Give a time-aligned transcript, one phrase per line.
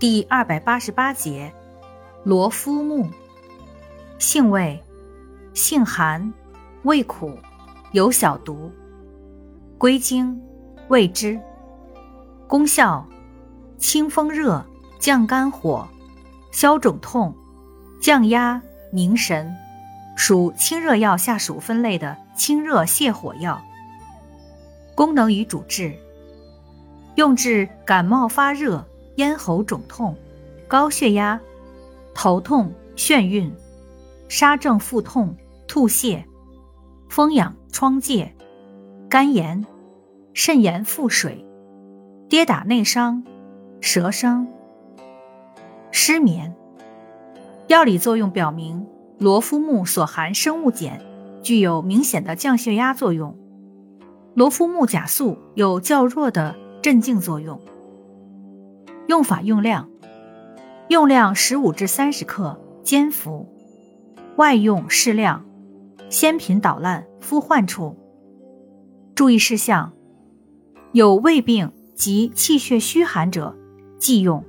[0.00, 1.52] 第二百八十八节，
[2.24, 3.06] 罗夫木，
[4.18, 4.82] 性味，
[5.52, 6.32] 性寒，
[6.84, 7.36] 味苦，
[7.92, 8.72] 有小毒。
[9.76, 10.40] 归经，
[10.88, 11.38] 味之。
[12.46, 13.06] 功效，
[13.76, 14.64] 清风热，
[14.98, 15.86] 降肝火，
[16.50, 17.36] 消肿痛，
[18.00, 19.54] 降压宁神，
[20.16, 23.60] 属清热药下属分类的清热泻火药。
[24.94, 25.94] 功能与主治，
[27.16, 28.82] 用治感冒发热。
[29.20, 30.16] 咽喉肿痛、
[30.66, 31.38] 高血压、
[32.14, 33.52] 头痛、眩晕、
[34.30, 35.36] 沙症腹痛、
[35.68, 36.24] 吐泻、
[37.10, 38.30] 风痒疮疥、
[39.10, 39.66] 肝炎、
[40.32, 41.44] 肾炎腹水、
[42.30, 43.22] 跌打内伤、
[43.82, 44.46] 舌伤、
[45.90, 46.56] 失眠。
[47.66, 48.86] 药理作用表明，
[49.18, 50.98] 罗夫木所含生物碱
[51.42, 53.36] 具有明显的降血压作用，
[54.32, 57.60] 罗夫木甲素有较弱的镇静作用。
[59.10, 59.90] 用法用量：
[60.88, 63.44] 用量十五至三十克，煎服；
[64.36, 65.44] 外用适量，
[66.08, 67.98] 鲜品捣烂敷患处。
[69.16, 69.92] 注意事项：
[70.92, 73.58] 有胃病及气血虚寒者
[73.98, 74.44] 忌用。